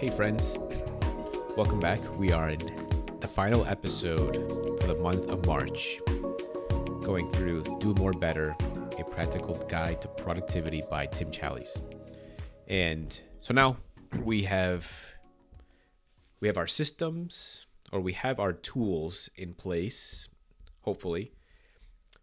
[0.00, 0.58] Hey, friends.
[1.58, 2.00] Welcome back.
[2.16, 2.60] We are in
[3.20, 4.34] the final episode
[4.80, 6.00] for the month of March,
[7.02, 8.56] going through Do More Better,
[8.98, 11.82] a practical guide to productivity by Tim Challies.
[12.66, 13.76] And so now
[14.24, 14.90] we have
[16.40, 20.30] we have our systems or we have our tools in place,
[20.80, 21.34] hopefully,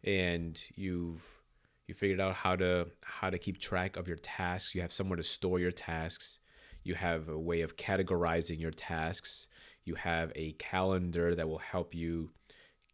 [0.04, 1.44] and you've
[1.86, 4.74] you figured out how to how to keep track of your tasks.
[4.74, 6.40] You have somewhere to store your tasks
[6.88, 9.48] you have a way of categorizing your tasks.
[9.84, 12.32] You have a calendar that will help you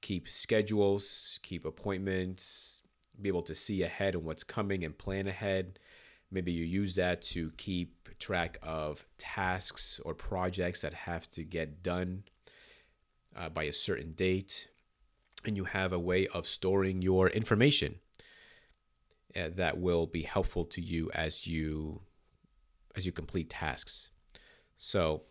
[0.02, 2.82] keep schedules, keep appointments,
[3.22, 5.80] be able to see ahead and what's coming and plan ahead.
[6.32, 11.84] Maybe you use that to keep track of tasks or projects that have to get
[11.84, 12.24] done
[13.36, 14.70] uh, by a certain date.
[15.46, 18.00] And you have a way of storing your information
[19.36, 22.02] uh, that will be helpful to you as you
[22.96, 24.10] as you complete tasks.
[24.76, 25.24] So,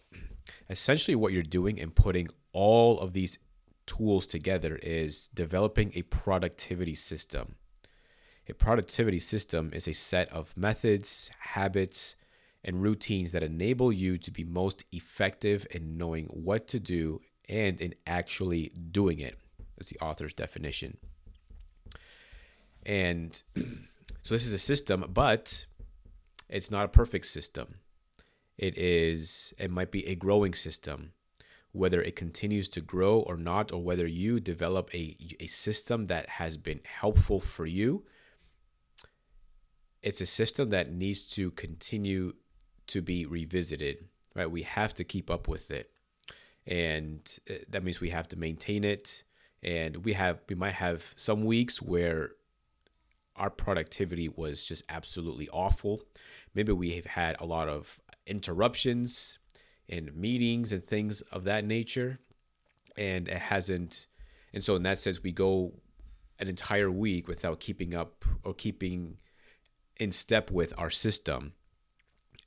[0.70, 3.38] essentially, what you're doing and putting all of these
[3.86, 7.56] tools together is developing a productivity system.
[8.48, 12.16] A productivity system is a set of methods, habits,
[12.64, 17.80] and routines that enable you to be most effective in knowing what to do and
[17.80, 19.38] in actually doing it.
[19.76, 20.96] That's the author's definition.
[22.84, 25.66] And so this is a system, but
[26.52, 27.76] it's not a perfect system.
[28.58, 31.12] It is it might be a growing system.
[31.72, 36.28] Whether it continues to grow or not, or whether you develop a, a system that
[36.28, 38.04] has been helpful for you,
[40.02, 42.34] it's a system that needs to continue
[42.88, 44.50] to be revisited, right?
[44.50, 45.90] We have to keep up with it.
[46.66, 49.24] And uh, that means we have to maintain it.
[49.62, 52.32] And we have we might have some weeks where
[53.36, 56.02] our productivity was just absolutely awful.
[56.54, 59.38] Maybe we have had a lot of interruptions
[59.88, 62.18] in meetings and things of that nature.
[62.96, 64.06] And it hasn't,
[64.52, 65.72] and so in that sense, we go
[66.38, 69.16] an entire week without keeping up or keeping
[69.98, 71.52] in step with our system.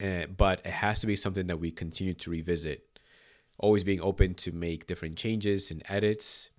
[0.04, 3.00] Uh, but it has to be something that we continue to revisit,
[3.58, 6.50] always being open to make different changes and edits.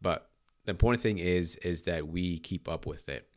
[0.00, 0.28] But
[0.66, 3.31] the important thing is is that we keep up with it.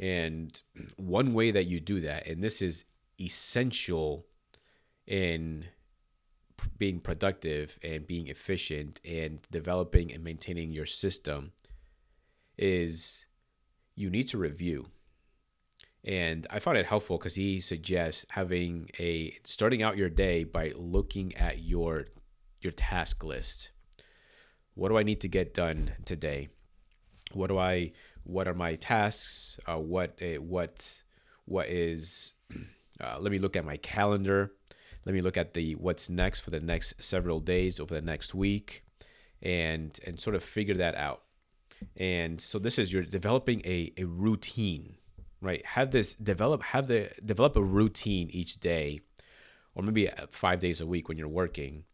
[0.00, 0.60] And
[0.96, 2.86] one way that you do that, and this is
[3.20, 4.26] essential
[5.06, 5.66] in
[6.78, 11.52] being productive and being efficient and developing and maintaining your system,
[12.56, 13.26] is
[13.94, 14.86] you need to review.
[16.02, 20.72] And I found it helpful because he suggests having a starting out your day by
[20.74, 22.06] looking at your
[22.62, 23.70] your task list.
[24.74, 26.48] What do I need to get done today?
[27.32, 27.92] What do I
[28.30, 29.58] what are my tasks?
[29.66, 31.02] Uh, what uh, what
[31.44, 32.32] what is?
[33.00, 34.52] Uh, let me look at my calendar.
[35.06, 38.34] Let me look at the what's next for the next several days over the next
[38.34, 38.84] week,
[39.40, 41.22] and and sort of figure that out.
[41.96, 44.96] And so this is you're developing a, a routine,
[45.40, 45.64] right?
[45.64, 49.00] Have this develop have the develop a routine each day,
[49.74, 51.84] or maybe uh, five days a week when you're working,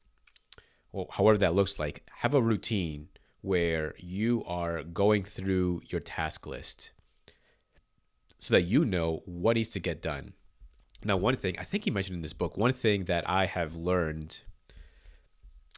[0.91, 2.03] or however that looks like.
[2.16, 3.10] Have a routine
[3.47, 6.91] where you are going through your task list
[8.41, 10.33] so that you know what needs to get done.
[11.05, 13.77] Now, one thing I think he mentioned in this book, one thing that I have
[13.77, 14.41] learned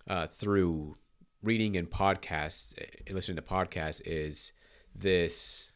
[0.09, 0.97] uh, through
[1.43, 4.55] reading and podcasts and eh, listening to podcasts is
[4.95, 5.73] this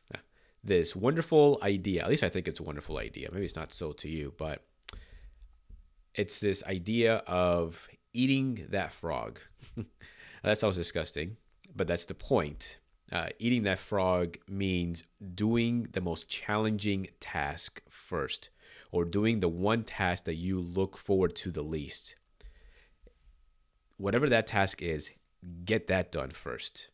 [0.64, 2.04] this wonderful idea.
[2.04, 3.28] At least I think it's a wonderful idea.
[3.30, 4.64] Maybe it's not so to you, but
[6.14, 9.40] it's this idea of eating that frog.
[10.42, 11.36] that sounds disgusting
[11.74, 12.78] but that's the point.
[13.10, 18.50] Uh, eating that frog means doing the most challenging task first,
[18.90, 22.14] or doing the one task that you look forward to the least.
[23.98, 25.10] Whatever that task is,
[25.64, 26.88] get that done first.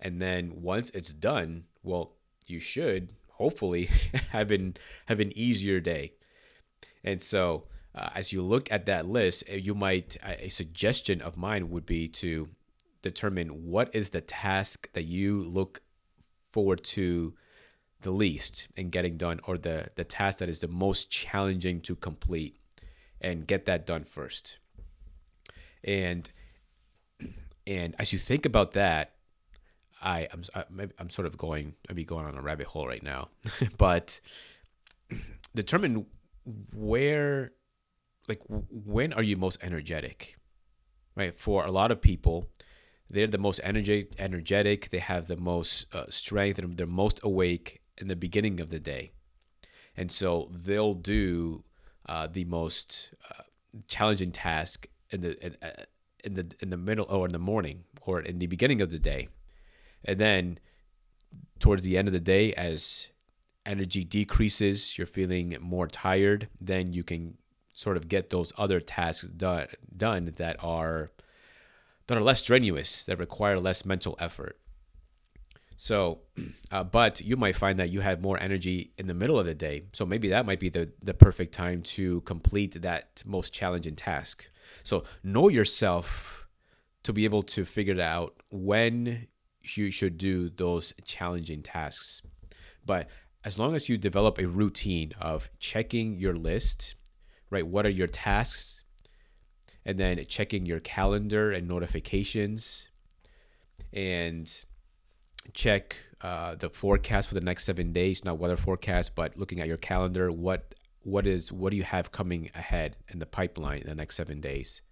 [0.00, 2.12] And then once it's done, well,
[2.46, 3.90] you should hopefully
[4.30, 4.76] have an
[5.06, 6.12] have an easier day.
[7.02, 7.64] And so,
[7.94, 11.86] uh, as you look at that list, uh, you might a suggestion of mine would
[11.86, 12.48] be to
[13.02, 15.82] determine what is the task that you look
[16.50, 17.34] forward to
[18.00, 21.96] the least in getting done or the the task that is the most challenging to
[21.96, 22.60] complete
[23.20, 24.58] and get that done first.
[25.82, 26.30] And
[27.66, 29.12] and as you think about that
[30.00, 33.28] i i'm I, i'm sort of going maybe going on a rabbit hole right now
[33.76, 34.20] but
[35.56, 36.06] determine
[36.72, 37.50] where
[38.28, 40.38] like when are you most energetic
[41.18, 41.34] right?
[41.34, 42.48] For a lot of people
[43.10, 44.90] they're the most energy, energetic.
[44.90, 48.78] They have the most uh, strength, and they're most awake in the beginning of the
[48.78, 49.12] day,
[49.96, 51.64] and so they'll do
[52.06, 53.42] uh, the most uh,
[53.86, 55.84] challenging task in the in, uh,
[56.24, 58.98] in the in the middle or in the morning or in the beginning of the
[58.98, 59.28] day,
[60.04, 60.58] and then
[61.58, 63.10] towards the end of the day, as
[63.66, 67.36] energy decreases, you're feeling more tired, then you can
[67.74, 71.10] sort of get those other tasks done done that are
[72.08, 74.58] that are less strenuous, that require less mental effort.
[75.76, 76.22] So,
[76.72, 79.54] uh, but you might find that you have more energy in the middle of the
[79.54, 79.84] day.
[79.92, 84.50] So maybe that might be the, the perfect time to complete that most challenging task.
[84.82, 86.48] So know yourself
[87.04, 89.28] to be able to figure out when
[89.62, 92.22] you should do those challenging tasks.
[92.84, 93.08] But
[93.44, 96.96] as long as you develop a routine of checking your list,
[97.50, 97.66] right?
[97.66, 98.84] What are your tasks?
[99.88, 102.90] And then checking your calendar and notifications
[103.90, 104.64] and
[105.54, 109.66] check uh, the forecast for the next seven days, not weather forecast, but looking at
[109.66, 110.74] your calendar, what
[111.04, 114.42] what is what do you have coming ahead in the pipeline in the next seven
[114.42, 114.82] days?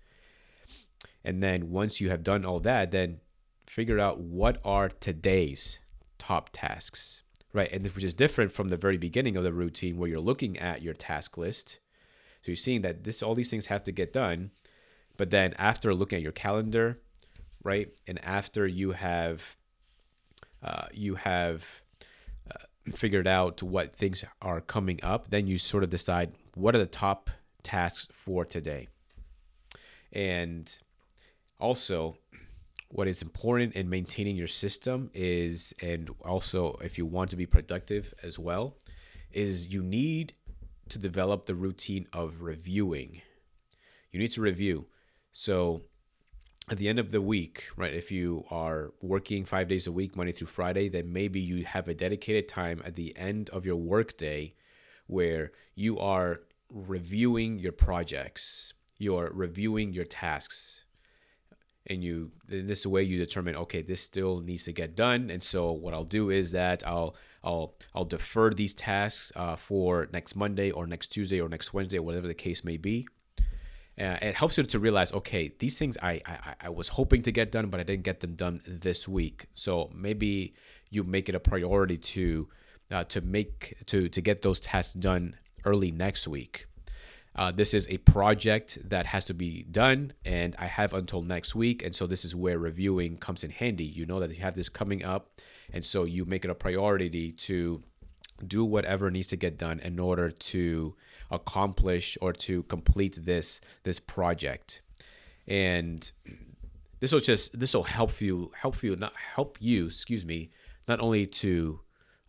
[1.23, 3.21] And then once you have done all that, then
[3.67, 5.79] figure out what are today's
[6.19, 7.21] top tasks,
[7.53, 7.71] right?
[7.71, 10.81] And which is different from the very beginning of the routine where you're looking at
[10.81, 11.81] your task list.
[12.41, 14.53] So you're seeing that this all these things have to get done,
[15.17, 16.99] but then after looking at your calendar,
[17.63, 19.57] right, and after you have
[20.63, 21.65] uh, you have
[22.51, 22.65] uh,
[22.95, 26.87] figured out what things are coming up, then you sort of decide what are the
[26.87, 27.31] top
[27.63, 28.89] tasks for today.
[30.13, 30.75] And
[31.61, 32.17] also,
[32.89, 37.47] what is important in maintaining your system is, and also if you want to be
[37.47, 38.77] productive as well,
[39.33, 40.35] is you need
[40.89, 43.21] to develop the routine of reviewing.
[44.12, 44.87] You need to review.
[45.38, 45.83] So
[46.71, 50.17] at the end of the week, right, if you are working five days a week,
[50.17, 53.77] Monday through Friday, then maybe you have a dedicated time at the end of your
[53.77, 54.55] workday
[55.06, 56.41] where you are
[56.71, 60.85] reviewing your projects, you're reviewing your tasks,
[61.87, 65.41] and you in this way you determine okay this still needs to get done and
[65.41, 70.35] so what i'll do is that i'll i'll i'll defer these tasks uh, for next
[70.35, 73.06] monday or next tuesday or next wednesday whatever the case may be
[73.99, 77.33] uh, it helps you to realize okay these things I, I i was hoping to
[77.33, 80.55] get done but i didn't get them done this week so maybe
[80.91, 82.49] you make it a priority to
[82.91, 86.67] uh, to make to to get those tasks done early next week
[87.37, 91.55] uh, this is a project that has to be done, and I have until next
[91.55, 91.85] week.
[91.85, 93.85] And so, this is where reviewing comes in handy.
[93.85, 95.39] You know that you have this coming up,
[95.71, 97.83] and so you make it a priority to
[98.47, 100.94] do whatever needs to get done in order to
[101.31, 104.83] accomplish or to complete this this project.
[105.47, 106.11] And
[107.00, 110.50] this will just this will help you help you not help you excuse me
[110.88, 111.81] not only to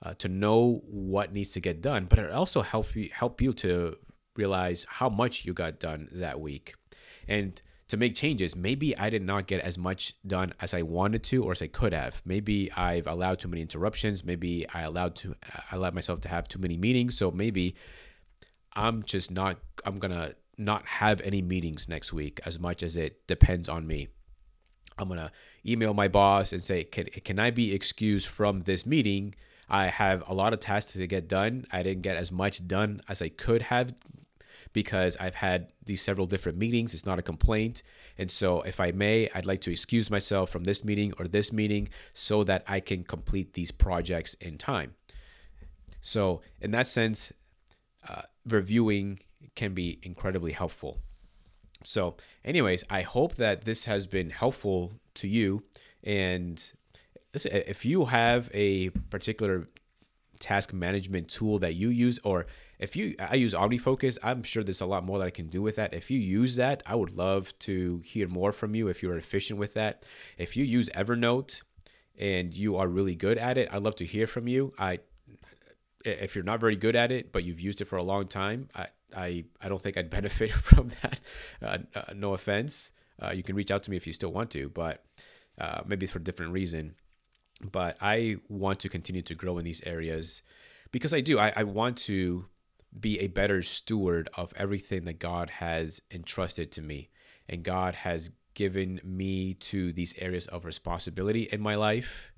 [0.03, 3.53] uh, to know what needs to get done, but it also help you help you
[3.53, 3.97] to
[4.35, 6.75] realize how much you got done that week
[7.27, 8.55] and to make changes.
[8.55, 11.67] Maybe I did not get as much done as I wanted to or as I
[11.67, 12.21] could have.
[12.25, 14.23] Maybe I've allowed too many interruptions.
[14.23, 15.35] Maybe I allowed to
[15.71, 17.17] I allowed myself to have too many meetings.
[17.17, 17.75] So maybe
[18.73, 23.25] I'm just not I'm to not have any meetings next week as much as it
[23.27, 24.09] depends on me.
[24.97, 25.31] I'm to
[25.65, 29.35] email my boss and say, "Can can I be excused from this meeting?"
[29.69, 31.65] I have a lot of tasks to get done.
[31.71, 33.93] I didn't get as much done as I could have
[34.73, 36.93] because I've had these several different meetings.
[36.93, 37.83] It's not a complaint.
[38.17, 41.51] And so, if I may, I'd like to excuse myself from this meeting or this
[41.51, 44.95] meeting so that I can complete these projects in time.
[46.01, 47.31] So, in that sense,
[48.07, 49.19] uh, reviewing
[49.55, 50.99] can be incredibly helpful.
[51.83, 55.63] So, anyways, I hope that this has been helpful to you.
[56.03, 56.71] And
[57.33, 59.69] if you have a particular
[60.39, 62.45] task management tool that you use or
[62.79, 65.61] if you I use OmniFocus, I'm sure there's a lot more that I can do
[65.61, 65.93] with that.
[65.93, 69.59] If you use that, I would love to hear more from you if you're efficient
[69.59, 70.05] with that.
[70.37, 71.63] If you use Evernote
[72.19, 74.73] and you are really good at it, I'd love to hear from you.
[74.77, 74.99] I
[76.05, 78.69] if you're not very good at it, but you've used it for a long time,
[78.75, 81.19] I I, I don't think I'd benefit from that.
[81.61, 82.91] Uh, uh, no offense.
[83.21, 85.03] Uh, you can reach out to me if you still want to, but
[85.59, 86.95] uh, maybe it's for a different reason.
[87.61, 90.43] But I want to continue to grow in these areas
[90.91, 91.39] because I do.
[91.39, 92.45] I, I want to
[92.97, 97.09] be a better steward of everything that God has entrusted to me.
[97.49, 102.31] And God has given me to these areas of responsibility in my life.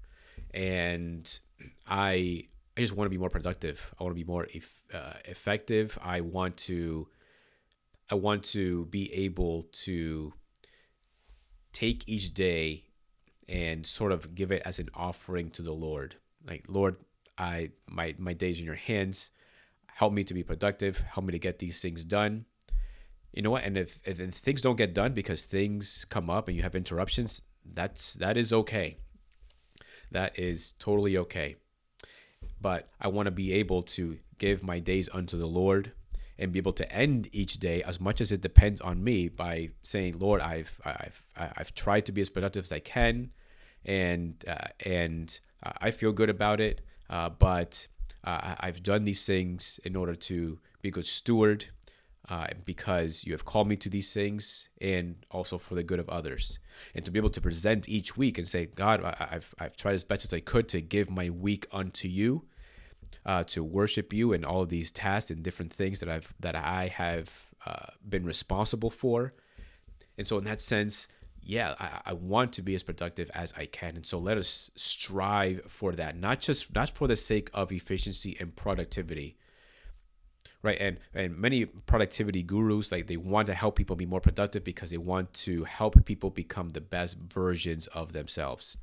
[0.54, 1.40] And
[1.88, 2.48] I
[2.78, 3.94] I just want to be more productive.
[4.00, 4.48] I want to be more
[4.94, 5.98] uh, effective.
[6.02, 7.08] I want to
[8.10, 10.34] I want to be able to
[11.74, 12.86] take each day
[13.50, 16.16] and sort of give it as an offering to the Lord.
[16.48, 16.96] Like Lord,
[17.38, 19.32] I my my days in your hands
[20.00, 22.46] help me to be productive, help me to get these things done.
[23.34, 23.66] you know what?
[23.66, 27.42] And if, if, things don't get done because things come up and you have interruptions,
[27.66, 28.96] that's that is okay.
[30.10, 31.58] That is totally okay.
[32.62, 35.92] But I want to be able to give my days unto the Lord
[36.38, 39.72] and be able to end each day as much as it depends on me by
[39.82, 43.32] saying, Lord, I've I've I've tried to be as productive as I can,
[43.86, 45.40] and uh, and
[45.82, 46.82] I feel good about it.
[47.10, 47.88] Uh, but
[48.24, 51.66] uh, I've done these things in order to be a good steward,
[52.30, 56.08] uh, because you have called me to these things, and also for the good of
[56.10, 56.60] others,
[56.94, 60.04] and to be able to present each week and say, God, I've I've tried as
[60.04, 62.46] best as I could to give my week unto you
[63.26, 66.56] uh, to worship you and all of these tasks and different things that I've that
[66.56, 67.32] I have
[67.66, 69.34] uh, been responsible for.
[70.18, 71.08] And so, in that sense,
[71.42, 73.96] yeah, I, I want to be as productive as I can.
[73.96, 78.38] And so, let us strive for that, not just not for the sake of efficiency
[78.40, 79.38] and productivity,
[80.62, 84.64] right and and many productivity gurus like they want to help people be more productive
[84.64, 88.78] because they want to help people become the best versions of themselves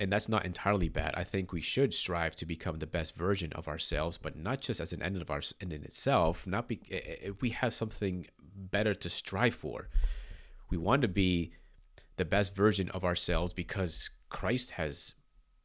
[0.00, 1.14] and that's not entirely bad.
[1.14, 4.80] I think we should strive to become the best version of ourselves, but not just
[4.80, 6.46] as an end of our in itself.
[6.46, 9.88] Not be if we have something better to strive for.
[10.70, 11.52] We want to be
[12.16, 15.14] the best version of ourselves because Christ has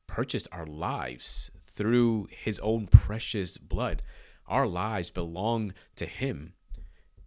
[0.08, 4.02] purchased our lives through His own precious blood.
[4.48, 6.54] Our lives belong to Him.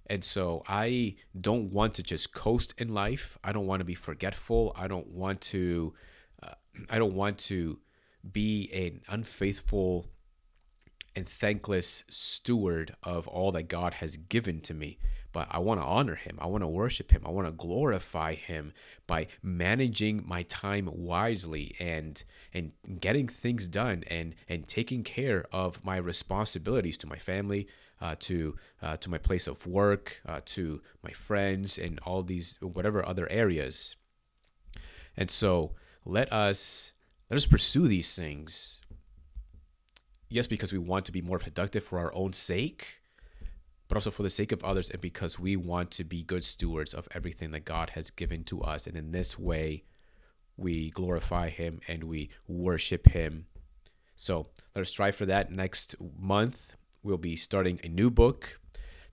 [0.07, 3.39] And so I don't want to just coast in life.
[3.45, 4.73] I don't want to be forgetful.
[4.75, 5.95] I don't want to
[6.43, 6.55] uh,
[6.91, 7.79] I don't want to
[8.31, 10.07] be an unfaithful
[11.15, 14.99] and thankless steward of all that God has given to me.
[15.33, 16.39] But I want to honor him.
[16.41, 17.23] I want to worship him.
[17.27, 18.73] I want to glorify him
[19.07, 22.23] by managing my time wisely and
[22.55, 27.69] and getting things done and and taking care of my responsibilities to my family,
[28.01, 32.57] uh, to uh, to my place of work, uh, to my friends, and all these
[32.61, 33.97] whatever other areas.
[35.17, 35.75] And so
[36.05, 36.93] let us
[37.29, 38.81] let us pursue these things
[40.29, 42.99] yes because we want to be more productive for our own sake
[43.89, 46.93] but also for the sake of others and because we want to be good stewards
[46.93, 48.87] of everything that God has given to us.
[48.87, 49.85] And in this way
[50.57, 53.47] we glorify him and we worship him.
[54.15, 55.51] So let us strive for that.
[55.51, 58.61] Next month we'll be starting a new book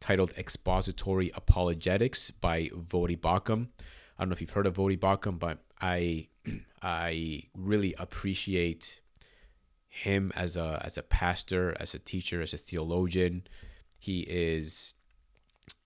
[0.02, 3.70] titled expository apologetics by Voddie Baucham
[4.18, 6.28] i don't know if you've heard of Voddie Baucham but i
[6.82, 9.00] I really appreciate
[9.96, 13.44] him as a as a pastor, as a teacher, as a theologian.
[13.98, 14.94] He is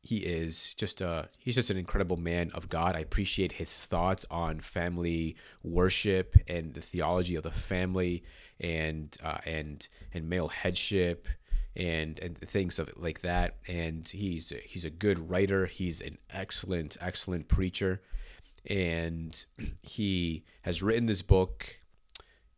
[0.01, 2.95] he is just a he's just an incredible man of God.
[2.95, 8.23] I appreciate his thoughts on family worship and the theology of the family
[8.59, 11.27] and uh, and and male headship
[11.75, 13.57] and and things of like that.
[13.67, 15.67] And he's he's a good writer.
[15.67, 18.01] He's an excellent excellent preacher
[18.65, 19.45] and
[19.83, 21.78] he has written this book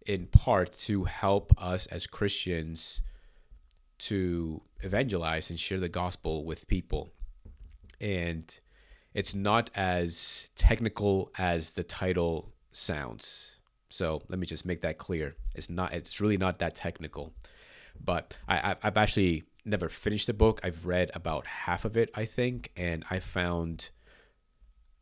[0.05, 3.01] in part to help us as Christians
[3.99, 7.11] to evangelize and share the gospel with people.
[7.99, 8.59] And
[9.13, 13.57] it's not as technical as the title sounds.
[13.89, 15.35] So let me just make that clear.
[15.53, 15.93] It's not.
[15.93, 17.33] It's really not that technical.
[18.03, 20.61] But I, I've actually never finished the book.
[20.63, 23.89] I've read about half of it, I think, and I found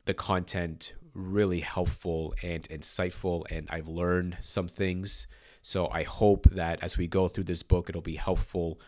[0.05, 5.27] the content really helpful and insightful, and I've learned some things.
[5.61, 8.79] So I hope that as we go through this book, it'll be helpful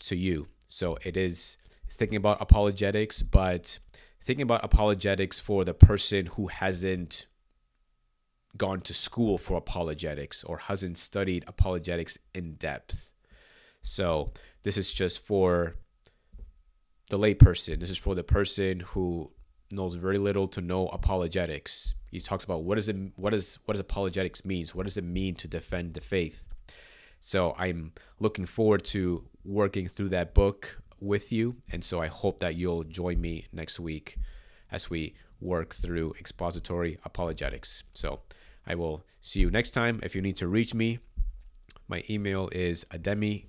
[0.00, 0.48] to you.
[0.68, 1.56] So it is
[1.90, 3.78] thinking about apologetics, but
[4.24, 7.26] thinking about apologetics for the person who hasn't
[8.56, 13.12] gone to school for apologetics or hasn't studied apologetics in depth.
[13.82, 14.30] So
[14.62, 15.76] this is just for
[17.10, 17.80] the layperson.
[17.80, 19.32] This is for the person who
[19.74, 21.94] knows very little to no apologetics.
[22.10, 24.74] He talks about what is it what is what does apologetics means?
[24.74, 26.44] What does it mean to defend the faith?
[27.20, 32.40] So I'm looking forward to working through that book with you, and so I hope
[32.40, 34.18] that you'll join me next week
[34.70, 37.84] as we work through expository apologetics.
[37.94, 38.20] So
[38.66, 40.00] I will see you next time.
[40.02, 40.98] If you need to reach me,
[41.88, 43.46] my email is ademi,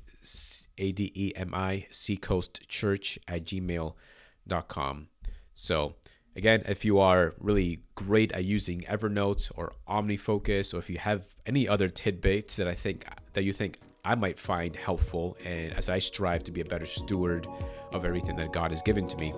[0.78, 5.08] A-D-E-M-I, Seacoast Church at gmail.com.
[5.54, 5.96] So
[6.36, 11.24] Again, if you are really great at using Evernote or OmniFocus, or if you have
[11.46, 15.90] any other tidbits that I think that you think I might find helpful, and as
[15.90, 17.48] I strive to be a better steward
[17.92, 19.34] of everything that God has given to me,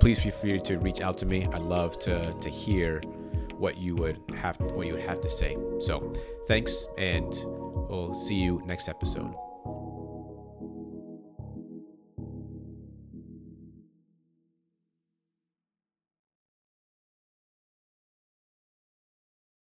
[0.00, 1.46] please feel free to reach out to me.
[1.52, 3.02] I'd love to to hear
[3.52, 5.56] what you would have what you would have to say.
[5.78, 6.12] So,
[6.48, 9.49] thanks, and we'll see you next episode.